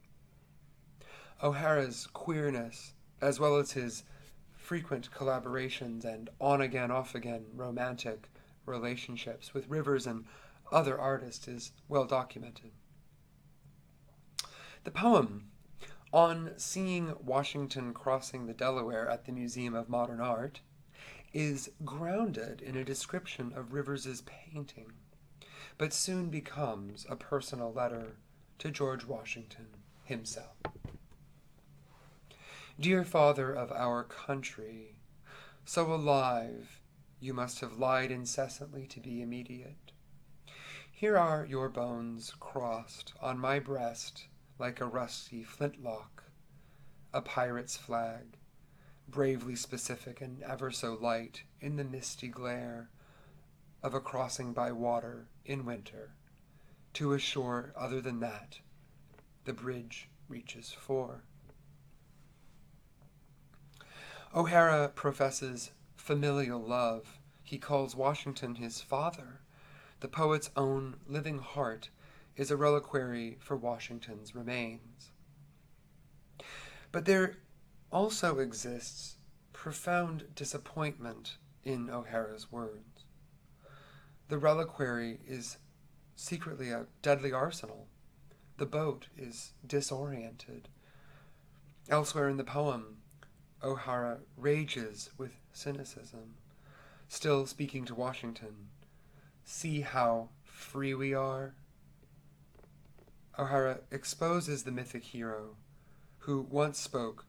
[1.44, 4.04] O'Hara's queerness, as well as his
[4.56, 8.30] frequent collaborations and on again, off again romantic
[8.66, 10.26] relationships with Rivers and
[10.72, 12.72] other artists, is well documented.
[14.84, 15.52] The poem,
[16.14, 20.62] On Seeing Washington Crossing the Delaware at the Museum of Modern Art,
[21.34, 24.92] is grounded in a description of Rivers's painting,
[25.78, 28.18] but soon becomes a personal letter
[28.60, 29.68] to George Washington
[30.04, 30.56] himself.
[32.80, 34.96] Dear Father of our country,
[35.66, 36.82] so alive
[37.20, 39.92] you must have lied incessantly to be immediate.
[40.90, 46.24] Here are your bones crossed on my breast like a rusty flintlock,
[47.14, 48.38] a pirate's flag,
[49.08, 52.90] bravely specific and ever so light in the misty glare
[53.84, 56.16] of a crossing by water in winter
[56.94, 58.60] to a shore other than that
[59.44, 61.26] the bridge reaches for.
[64.34, 67.20] O'Hara professes familial love.
[67.44, 69.42] He calls Washington his father.
[70.00, 71.90] The poet's own living heart
[72.38, 75.12] is a reliquary for Washington's remains.
[76.94, 77.40] But there
[77.92, 79.18] also exists
[79.52, 83.04] profound disappointment in O'Hara's words.
[84.30, 85.58] The reliquary is
[86.16, 87.88] secretly a deadly arsenal.
[88.56, 90.70] The boat is disoriented.
[91.90, 93.01] Elsewhere in the poem,
[93.64, 96.36] O'Hara rages with cynicism,
[97.08, 98.70] still speaking to Washington.
[99.44, 101.54] See how free we are?
[103.38, 105.58] O'Hara exposes the mythic hero
[106.20, 107.26] who once spoke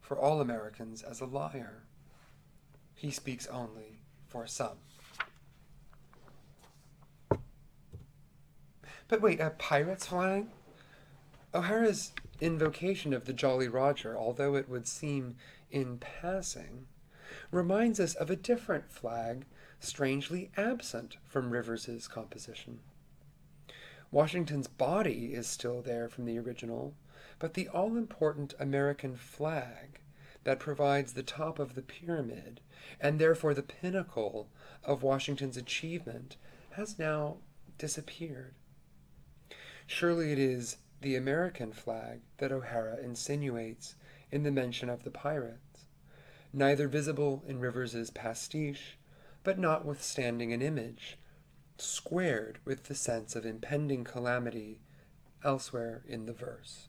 [0.00, 1.84] for all Americans as a liar.
[2.94, 4.78] He speaks only for some.
[9.08, 10.46] But wait, a pirate's flag?
[11.54, 15.36] O'Hara's invocation of the Jolly Roger, although it would seem
[15.70, 16.86] in passing,
[17.50, 19.44] reminds us of a different flag
[19.80, 22.80] strangely absent from Rivers's composition.
[24.10, 26.94] Washington's body is still there from the original,
[27.38, 30.00] but the all important American flag
[30.44, 32.60] that provides the top of the pyramid
[33.00, 34.48] and therefore the pinnacle
[34.82, 36.36] of Washington's achievement
[36.70, 37.36] has now
[37.76, 38.54] disappeared.
[39.86, 43.94] Surely it is the American flag that O'Hara insinuates
[44.30, 45.84] in the mention of the pirates,
[46.52, 48.96] neither visible in Rivers's pastiche,
[49.44, 51.18] but notwithstanding an image,
[51.78, 54.80] squared with the sense of impending calamity
[55.44, 56.88] elsewhere in the verse.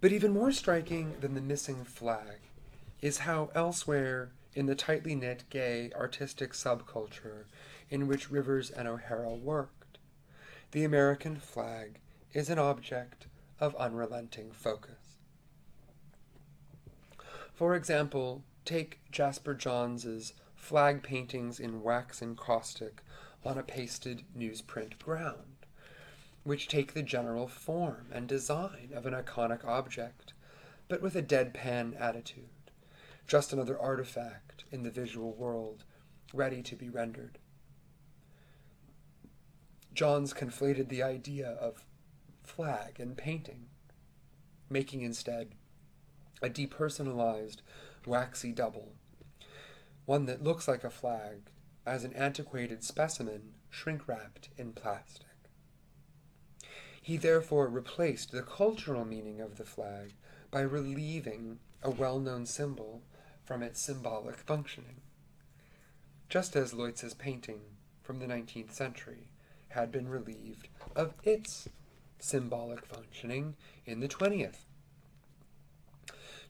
[0.00, 2.40] But even more striking than the missing flag
[3.00, 7.44] is how elsewhere in the tightly knit gay artistic subculture
[7.90, 9.98] in which Rivers and O'Hara worked,
[10.72, 11.98] the American flag
[12.32, 13.26] is an object
[13.60, 14.97] of unrelenting focus.
[17.58, 23.02] For example, take Jasper Johns's flag paintings in wax encaustic
[23.44, 25.66] on a pasted newsprint ground
[26.44, 30.34] which take the general form and design of an iconic object,
[30.86, 32.70] but with a deadpan attitude,
[33.26, 35.82] just another artifact in the visual world,
[36.32, 37.38] ready to be rendered.
[39.92, 41.84] Johns conflated the idea of
[42.44, 43.66] flag and painting,
[44.70, 45.56] making instead
[46.42, 47.58] a depersonalized,
[48.06, 48.94] waxy double,
[50.04, 51.50] one that looks like a flag
[51.86, 55.26] as an antiquated specimen shrink wrapped in plastic.
[57.00, 60.12] He therefore replaced the cultural meaning of the flag
[60.50, 63.02] by relieving a well known symbol
[63.44, 65.00] from its symbolic functioning.
[66.28, 67.60] Just as Leutze's painting
[68.02, 69.28] from the 19th century
[69.68, 71.68] had been relieved of its
[72.18, 74.66] symbolic functioning in the 20th.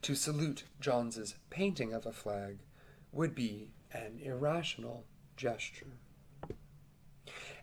[0.03, 2.59] To salute Johns's painting of a flag
[3.12, 5.05] would be an irrational
[5.36, 5.99] gesture.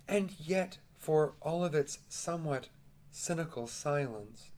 [0.07, 2.69] And yet, for all of its somewhat
[3.11, 4.51] cynical silence,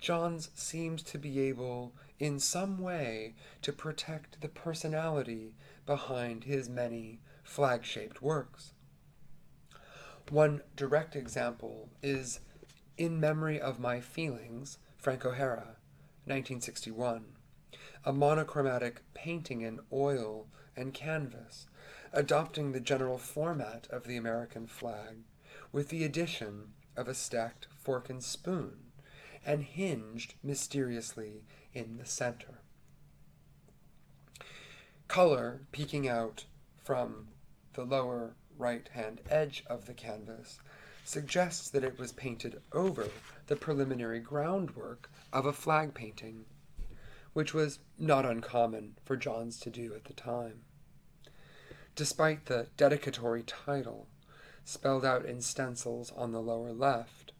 [0.00, 5.54] Johns seems to be able, in some way, to protect the personality
[5.86, 8.72] behind his many flag shaped works.
[10.30, 12.40] One direct example is
[12.96, 15.76] In Memory of My Feelings, Frank O'Hara,
[16.26, 17.24] 1961,
[18.04, 20.46] a monochromatic painting in oil
[20.76, 21.66] and canvas,
[22.12, 25.18] adopting the general format of the American flag,
[25.70, 28.92] with the addition of a stacked fork and spoon,
[29.44, 32.60] and hinged mysteriously in the center.
[35.08, 36.46] Color peeking out
[36.82, 37.28] from
[37.74, 40.60] the lower right hand edge of the canvas
[41.04, 43.08] suggests that it was painted over
[43.46, 46.46] the preliminary groundwork of a flag painting,
[47.34, 50.62] which was not uncommon for Johns to do at the time.
[51.94, 54.08] Despite the dedicatory title,
[54.64, 57.32] spelled out in stencils on the lower left,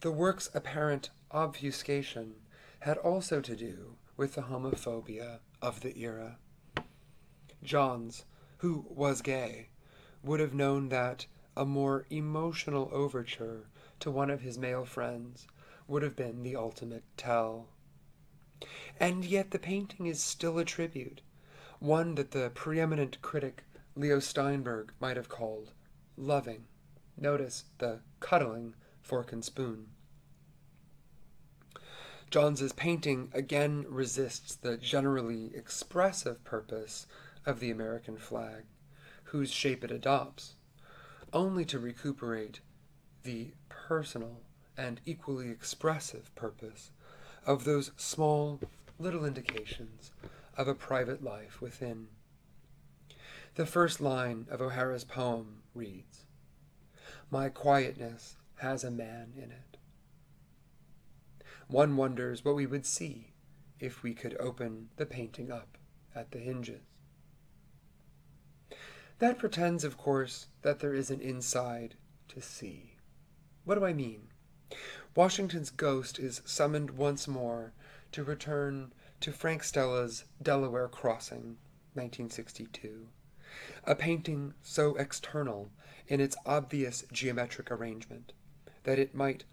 [0.00, 2.36] the work's apparent obfuscation
[2.80, 6.38] had also to do with the homophobia of the era.
[7.62, 8.24] Johns,
[8.58, 9.68] who was gay,
[10.22, 11.26] would have known that
[11.60, 13.66] a more emotional overture
[13.98, 15.46] to one of his male friends
[15.86, 17.68] would have been the ultimate tell.
[18.98, 21.20] And yet the painting is still a tribute,
[21.78, 25.72] one that the preeminent critic Leo Steinberg might have called
[26.16, 26.64] loving.
[27.14, 29.88] Notice the cuddling fork and spoon.
[32.30, 37.06] Johns's painting again resists the generally expressive purpose
[37.44, 38.64] of the American flag
[39.24, 40.54] whose shape it adopts,
[41.32, 42.60] only to recuperate
[43.22, 44.40] the personal
[44.76, 46.90] and equally expressive purpose
[47.46, 48.60] of those small
[48.98, 50.12] little indications
[50.56, 52.08] of a private life within.
[53.54, 56.24] The first line of O'Hara's poem reads
[57.30, 59.78] My quietness has a man in it.
[61.66, 63.32] One wonders what we would see
[63.78, 65.78] if we could open the painting up
[66.14, 66.89] at the hinges.
[69.20, 71.94] That pretends, of course, that there is an inside
[72.28, 72.94] to see.
[73.64, 74.28] What do I mean?
[75.14, 77.74] Washington's ghost is summoned once more
[78.12, 81.58] to return to Frank Stella's Delaware Crossing,
[81.92, 83.08] 1962,
[83.84, 85.70] a painting so external
[86.08, 88.32] in its obvious geometric arrangement
[88.84, 89.44] that it might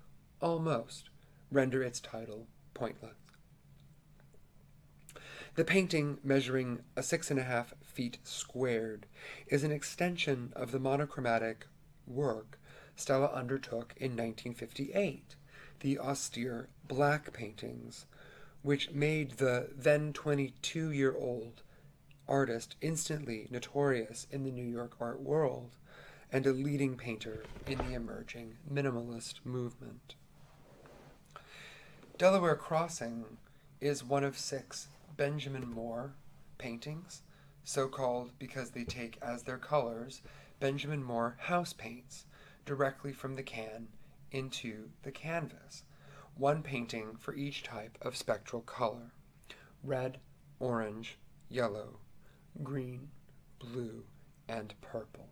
[0.41, 1.09] almost
[1.51, 3.18] render its title pointless.
[5.55, 9.08] The painting, measuring a six and a half feet squared,
[9.48, 11.66] is an extension of the monochromatic
[12.06, 12.60] work
[12.95, 15.36] Stella undertook in 1958,
[15.80, 18.06] the austere black paintings,
[18.62, 21.64] which made the then 22 year old
[22.28, 25.72] artist instantly notorious in the New York art world
[26.32, 30.14] and a leading painter in the emerging minimalist movement.
[32.20, 33.26] Delaware Crossing
[33.82, 36.14] is one of six Benjamin Moore
[36.60, 37.24] paintings,
[37.68, 40.22] so called because they take as their colors
[40.57, 42.26] Benjamin Moore house paints
[42.65, 43.89] directly from the can
[44.32, 45.84] into the canvas,
[46.38, 49.11] one painting for each type of spectral color
[49.84, 50.18] red,
[50.61, 51.18] orange,
[51.49, 51.99] yellow,
[52.63, 53.09] green,
[53.59, 54.05] blue,
[54.47, 55.28] and purple.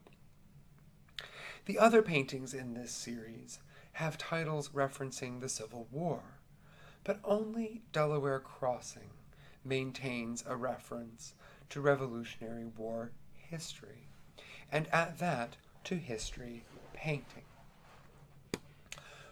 [1.68, 3.60] The other paintings in this series
[3.94, 6.22] have titles referencing the Civil War,
[7.06, 9.12] but only Delaware Crossing
[9.64, 11.34] maintains a reference
[11.70, 14.08] to Revolutionary War history,
[14.72, 15.56] and at that
[15.86, 16.64] to history
[16.94, 17.44] painting.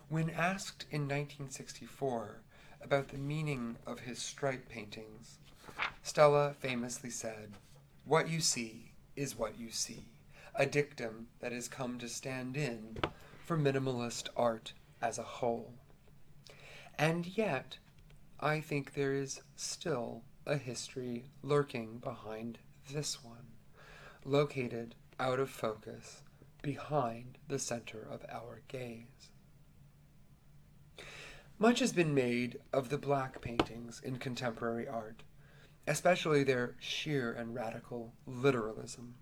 [0.10, 2.42] When asked in 1964
[2.82, 5.40] about the meaning of his stripe paintings,
[6.04, 7.54] Stella famously said,
[8.06, 10.06] What you see is what you see,
[10.54, 12.98] a dictum that has come to stand in
[13.44, 15.74] for minimalist art as a whole.
[16.98, 17.78] And yet,
[18.40, 22.60] I think there is still a history lurking behind
[22.92, 23.48] this one,
[24.26, 26.24] located out of focus
[26.62, 29.30] behind the center of our gaze.
[31.60, 35.24] Much has been made of the black paintings in contemporary art,
[35.88, 39.16] especially their sheer and radical literalism,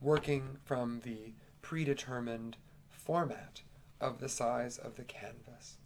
[0.00, 2.56] working from the predetermined
[2.88, 3.62] format
[4.00, 5.76] of the size of the canvas.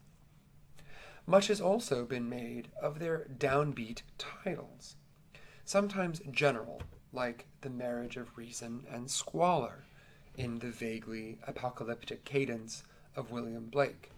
[1.26, 4.96] Much has also been made of their downbeat titles,
[5.64, 9.84] sometimes general, like The Marriage of Reason and Squalor
[10.36, 12.82] in the vaguely apocalyptic cadence
[13.16, 14.10] of William Blake,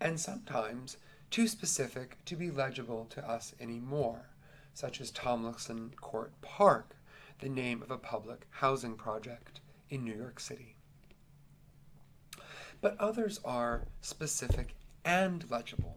[0.00, 0.96] and sometimes
[1.30, 4.30] too specific to be legible to us anymore,
[4.72, 6.96] such as Tomlinson Court Park,
[7.40, 10.74] the name of a public housing project in New York City.
[12.80, 14.74] But others are specific
[15.08, 15.96] and legible.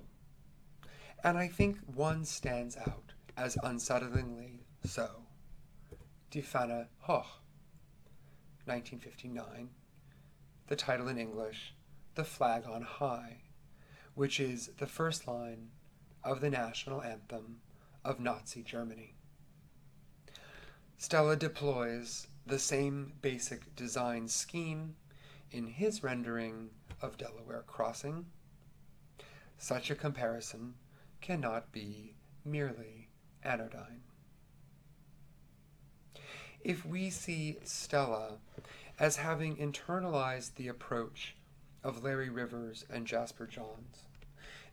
[1.22, 5.10] And I think one stands out as unsettlingly so.
[6.32, 7.42] Die Fahne hoch,
[8.64, 9.70] 1959,
[10.68, 11.76] the title in English,
[12.16, 13.42] The Flag on High,
[14.16, 15.72] which is the first line
[16.24, 17.60] of the national anthem
[18.06, 19.16] of Nazi Germany.
[20.98, 24.96] Stella deploys the same basic design scheme
[25.52, 26.70] in his rendering
[27.02, 28.28] of Delaware Crossing.
[29.62, 30.74] Such a comparison
[31.22, 33.10] cannot be merely
[33.44, 34.02] anodyne.
[36.62, 38.40] If we see Stella
[38.98, 41.36] as having internalized the approach
[41.84, 44.08] of Larry Rivers and Jasper Johns,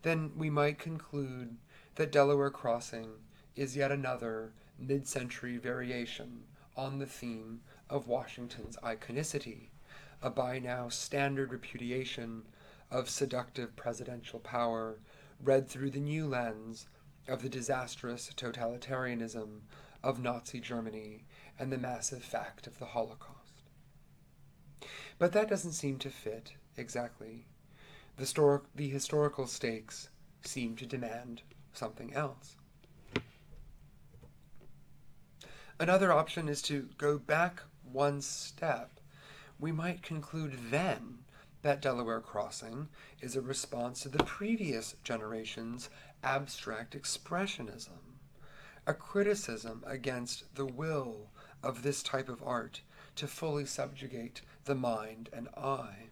[0.00, 1.58] then we might conclude
[1.96, 3.10] that Delaware Crossing
[3.56, 6.44] is yet another mid century variation
[6.78, 7.60] on the theme
[7.90, 9.68] of Washington's iconicity,
[10.22, 12.44] a by now standard repudiation
[12.90, 14.98] of seductive presidential power
[15.42, 16.86] read through the new lens
[17.28, 19.60] of the disastrous totalitarianism
[20.02, 21.24] of Nazi Germany
[21.58, 23.62] and the massive fact of the Holocaust.
[25.18, 27.46] But that doesn't seem to fit exactly.
[28.16, 30.08] The, stor- the historical stakes
[30.42, 32.56] seem to demand something else.
[35.80, 37.62] Another option is to go back
[37.92, 39.00] one step.
[39.60, 41.18] We might conclude then
[41.62, 42.88] that Delaware Crossing
[43.20, 45.90] is a response to the previous generation's
[46.22, 48.18] abstract expressionism,
[48.86, 51.30] a criticism against the will
[51.62, 52.82] of this type of art
[53.16, 56.10] to fully subjugate the mind and eye.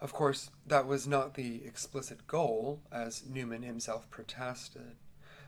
[0.00, 4.96] Of course, that was not the explicit goal, as Newman himself protested,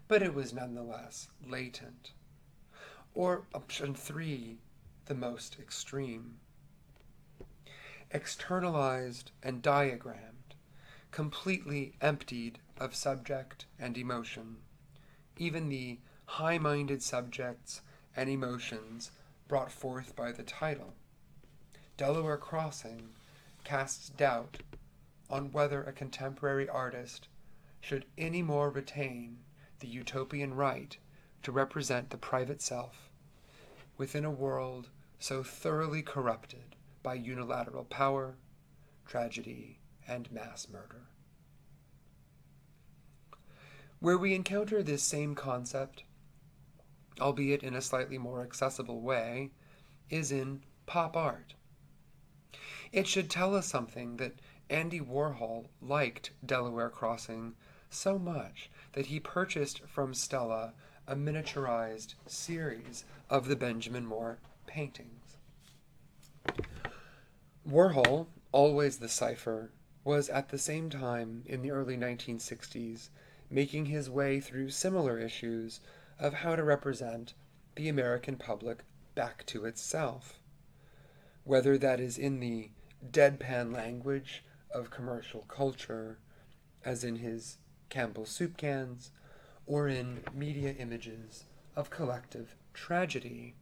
[0.06, 2.12] but it was nonetheless latent.
[3.14, 4.58] Or option three,
[5.04, 6.40] the most extreme.
[8.10, 10.54] Externalized and diagrammed,
[11.10, 14.56] completely emptied of subject and emotion.
[15.36, 17.82] Even the high minded subjects
[18.16, 19.10] and emotions
[19.46, 20.94] brought forth by the title.
[21.98, 23.10] Delaware Crossing
[23.64, 24.58] casts doubt
[25.28, 27.28] on whether a contemporary artist
[27.80, 29.38] should any more retain
[29.80, 30.96] the utopian right
[31.42, 33.10] to represent the private self
[33.96, 34.88] within a world
[35.18, 38.36] so thoroughly corrupted by unilateral power,
[39.06, 41.08] tragedy, and mass murder.
[44.00, 46.04] Where we encounter this same concept
[47.20, 49.50] albeit in a slightly more accessible way,
[50.10, 51.54] is in pop art.
[52.92, 54.40] It should tell us something that
[54.70, 57.54] Andy Warhol liked Delaware Crossing
[57.90, 60.72] so much that he purchased from Stella
[61.06, 65.17] a miniaturized series of the Benjamin Moore paintings.
[67.68, 73.10] Warhol, always the cipher, was at the same time in the early 1960s
[73.50, 75.80] making his way through similar issues
[76.18, 77.34] of how to represent
[77.76, 80.38] the American public back to itself.
[81.44, 82.70] Whether that is in the
[83.06, 86.18] deadpan language of commercial culture,
[86.86, 87.58] as in his
[87.90, 89.10] Campbell soup cans,
[89.66, 91.44] or in media images
[91.76, 93.56] of collective tragedy,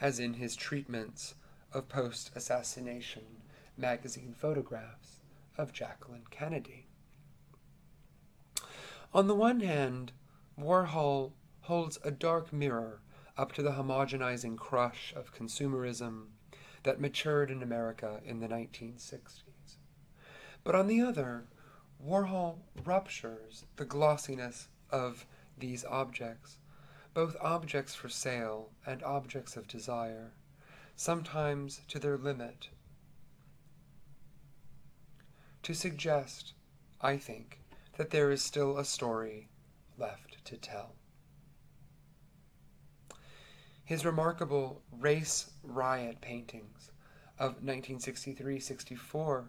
[0.00, 1.34] as in his treatments
[1.74, 3.24] of post assassination
[3.76, 5.20] magazine photographs
[5.58, 6.86] of Jacqueline Kennedy.
[9.12, 10.12] On the one hand,
[10.58, 13.00] Warhol holds a dark mirror
[13.36, 16.26] up to the homogenizing crush of consumerism
[16.84, 19.76] that matured in America in the 1960s.
[20.62, 21.46] But on the other,
[22.04, 25.26] Warhol ruptures the glossiness of
[25.58, 26.58] these objects,
[27.12, 30.32] both objects for sale and objects of desire,
[30.96, 32.68] sometimes to their limit,
[35.62, 36.52] to suggest,
[37.00, 37.60] I think,
[37.96, 39.48] that there is still a story
[39.98, 40.94] left to tell.
[43.84, 46.90] His remarkable race riot paintings
[47.38, 49.44] of 1963 64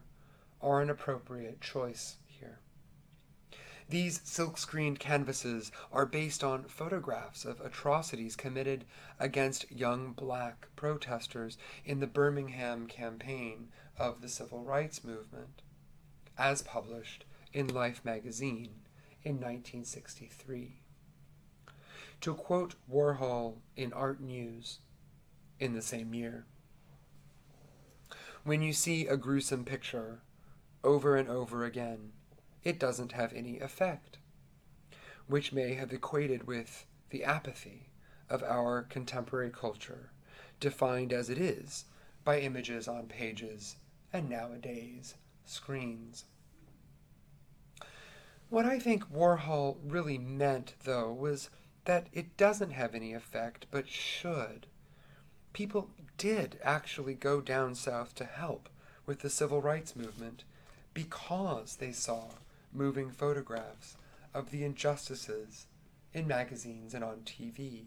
[0.61, 2.59] are an appropriate choice here.
[3.87, 8.85] These silk screened canvases are based on photographs of atrocities committed
[9.19, 15.61] against young black protesters in the Birmingham campaign of the civil rights movement,
[16.35, 18.81] as published in Life magazine
[19.23, 20.81] in 1963.
[22.21, 24.79] To quote Warhol in Art News
[25.59, 26.45] in the same year,
[28.43, 30.21] when you see a gruesome picture
[30.83, 32.13] over and over again,
[32.65, 34.17] it doesn't have any effect,
[35.27, 37.89] which may have equated with the apathy
[38.27, 40.09] of our contemporary culture,
[40.59, 41.85] defined as it is
[42.23, 43.77] by images on pages
[44.11, 45.13] and nowadays
[45.45, 46.25] screens.
[48.49, 51.49] What I think Warhol really meant, though, was
[51.85, 54.65] that it doesn't have any effect, but should.
[55.53, 58.69] People did actually go down south to help
[59.05, 60.43] with the civil rights movement
[60.93, 62.29] because they saw
[62.75, 63.97] moving photographs
[64.33, 65.67] of the injustices
[66.13, 67.85] in magazines and on TV.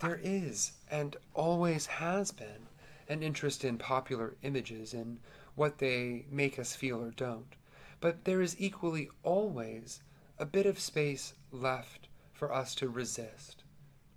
[0.00, 2.68] There is, and always has been,
[3.08, 5.18] an interest in popular images and
[5.54, 7.54] what they make us feel or don't.
[8.00, 10.02] But there is equally always
[10.38, 13.64] a bit of space left for us to resist,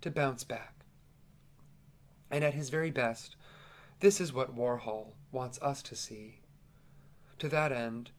[0.02, 0.74] to bounce back.
[2.30, 3.36] And at his very best,
[4.00, 6.40] this is what Warhol wants us to see.
[7.38, 8.10] To that end,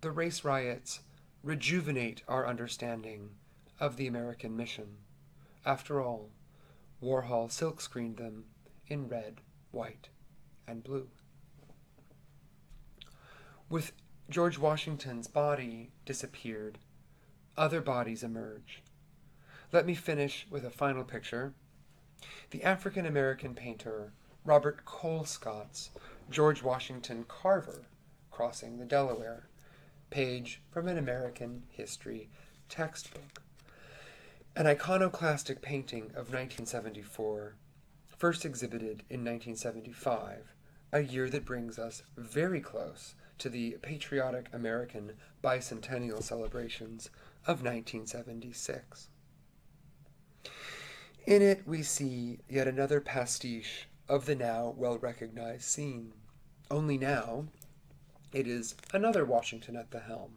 [0.00, 1.00] the race riots
[1.42, 3.30] rejuvenate our understanding
[3.78, 4.96] of the American mission.
[5.64, 6.30] After all,
[7.02, 8.44] Warhol silkscreened them
[8.86, 9.40] in red,
[9.70, 10.08] white,
[10.66, 11.08] and blue.
[13.68, 13.92] With
[14.28, 16.78] George Washington's body disappeared,
[17.56, 18.82] other bodies emerge.
[19.72, 21.52] Let me finish with a final picture.
[22.50, 24.12] The African American painter
[24.44, 25.90] Robert Colescott's
[26.30, 27.86] George Washington Carver
[28.30, 29.49] crossing the Delaware
[30.10, 32.28] page from an American history
[32.68, 33.42] textbook.
[34.56, 37.54] An iconoclastic painting of 1974,
[38.06, 40.54] first exhibited in 1975,
[40.92, 47.08] a year that brings us very close to the patriotic American bicentennial celebrations
[47.46, 49.08] of 1976.
[51.26, 56.12] In it, we see yet another pastiche of the now well recognized scene.
[56.70, 57.46] Only now,
[58.32, 60.36] it is another Washington at the helm,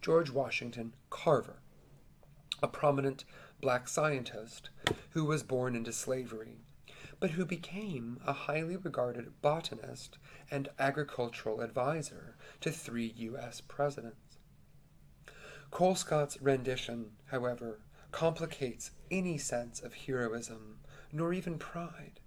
[0.00, 1.62] George Washington Carver,
[2.62, 3.24] a prominent
[3.60, 4.70] black scientist
[5.10, 6.58] who was born into slavery,
[7.20, 10.18] but who became a highly regarded botanist
[10.50, 13.60] and agricultural advisor to three U.S.
[13.60, 14.38] presidents.
[15.70, 17.78] Colescott's rendition, however,
[18.10, 20.80] complicates any sense of heroism,
[21.12, 22.20] nor even pride,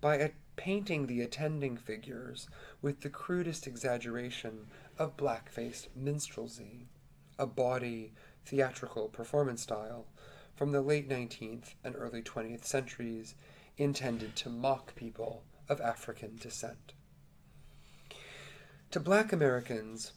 [0.00, 0.16] by
[0.60, 2.46] painting the attending figures
[2.82, 4.66] with the crudest exaggeration
[4.98, 6.86] of black faced minstrelsy,
[7.38, 8.12] a bawdy
[8.44, 10.04] theatrical performance style
[10.54, 13.34] from the late 19th and early 20th centuries
[13.78, 16.92] intended to mock people of African descent.
[18.90, 20.12] To black Americans,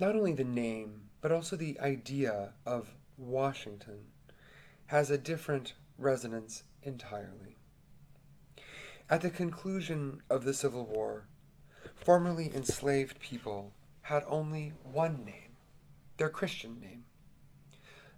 [0.00, 4.06] not only the name, but also the idea of Washington
[4.86, 7.58] has a different resonance entirely.
[9.10, 11.26] At the conclusion of the Civil War,
[11.94, 13.72] formerly enslaved people
[14.02, 15.56] had only one name,
[16.16, 17.04] their Christian name.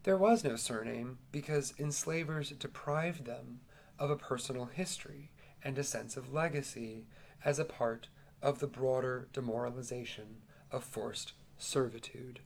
[0.05, 3.61] There was no surname because enslavers deprived them
[3.99, 5.31] of a personal history
[5.63, 7.07] and a sense of legacy
[7.45, 8.09] as a part
[8.43, 12.41] of the broader demoralization of forced servitude.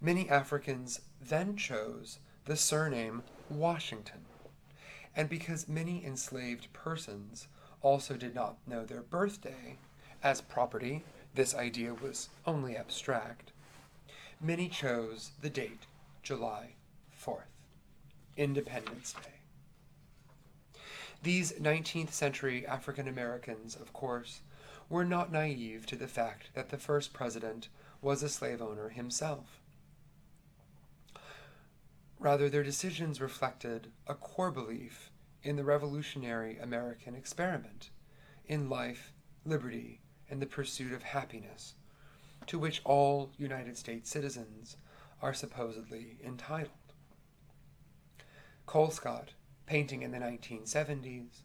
[0.00, 4.24] Many Africans then chose the surname Washington
[5.14, 7.48] and because many enslaved persons
[7.82, 9.76] also did not know their birthday,
[10.22, 11.04] as property,
[11.34, 13.52] this idea was only abstract,
[14.40, 15.86] many chose the date
[16.22, 16.74] July
[17.20, 17.50] 4th,
[18.36, 20.78] Independence Day.
[21.22, 24.40] These 19th century African Americans, of course,
[24.88, 27.68] were not naive to the fact that the first president
[28.00, 29.61] was a slave owner himself.
[32.22, 35.10] Rather, their decisions reflected a core belief
[35.42, 37.90] in the revolutionary American experiment,
[38.46, 39.12] in life,
[39.44, 40.00] liberty,
[40.30, 41.74] and the pursuit of happiness,
[42.46, 44.76] to which all United States citizens
[45.20, 46.94] are supposedly entitled.
[48.68, 49.30] Colescott,
[49.66, 51.40] painting in the 1970s,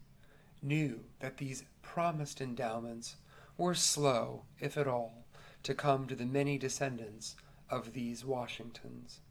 [0.61, 3.15] knew that these promised endowments
[3.57, 5.25] were slow, if at all,
[5.63, 7.36] to come to the many descendants
[7.67, 9.21] of these Washingtons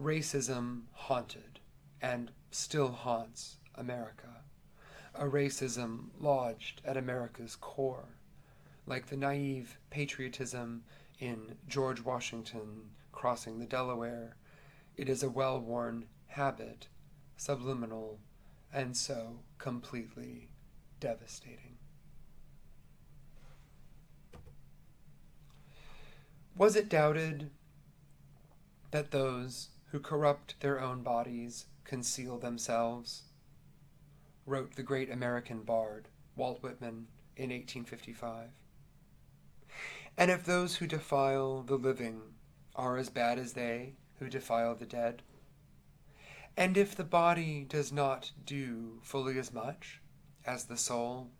[0.00, 1.60] racism haunted
[2.00, 4.42] and still haunts America.
[5.14, 8.16] a racism lodged at America's core,
[8.86, 10.84] like the naive patriotism
[11.18, 14.36] in George Washington crossing the Delaware.
[14.96, 16.88] It is a well worn habit,
[17.36, 18.20] subliminal,
[18.72, 20.48] and so completely
[21.00, 21.76] devastating.
[26.56, 27.50] Was it doubted
[28.90, 33.22] that those who corrupt their own bodies conceal themselves?
[34.46, 38.48] wrote the great American bard Walt Whitman in 1855.
[40.16, 42.20] And if those who defile the living
[42.74, 45.22] are as bad as they who defile the dead,
[46.56, 50.00] and if the body does not do fully as much
[50.44, 51.30] as the soul,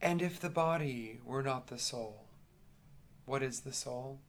[0.00, 2.26] and if the body were not the soul,
[3.24, 4.20] what is the soul?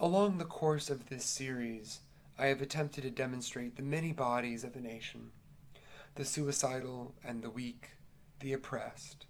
[0.00, 2.00] Along the course of this series,
[2.36, 5.30] I have attempted to demonstrate the many bodies of a nation
[6.16, 7.90] the suicidal and the weak,
[8.40, 9.26] the oppressed,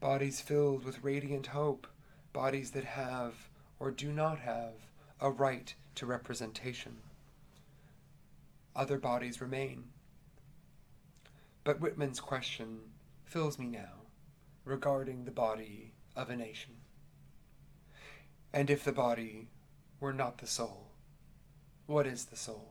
[0.00, 1.86] bodies filled with radiant hope,
[2.32, 4.72] bodies that have or do not have
[5.20, 6.98] a right to representation.
[8.74, 9.84] Other bodies remain.
[11.62, 12.78] But Whitman's question
[13.24, 14.06] fills me now
[14.64, 16.74] regarding the body of a nation.
[18.52, 19.48] And if the body
[20.00, 20.88] were not the soul,
[21.86, 22.68] what is the soul?